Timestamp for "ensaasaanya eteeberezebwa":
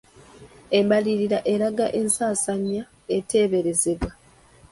1.99-4.09